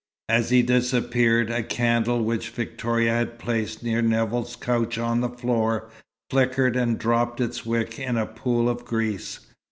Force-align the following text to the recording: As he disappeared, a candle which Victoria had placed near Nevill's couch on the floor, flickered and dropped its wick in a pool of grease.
As 0.29 0.49
he 0.49 0.63
disappeared, 0.63 1.51
a 1.51 1.61
candle 1.61 2.23
which 2.23 2.49
Victoria 2.49 3.13
had 3.13 3.37
placed 3.37 3.83
near 3.83 4.01
Nevill's 4.01 4.55
couch 4.55 4.97
on 4.97 5.21
the 5.21 5.29
floor, 5.29 5.91
flickered 6.31 6.75
and 6.75 6.97
dropped 6.97 7.39
its 7.39 7.67
wick 7.67 7.99
in 7.99 8.17
a 8.17 8.25
pool 8.25 8.67
of 8.67 8.83
grease. 8.83 9.41